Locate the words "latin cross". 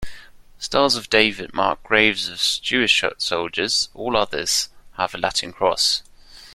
5.19-6.01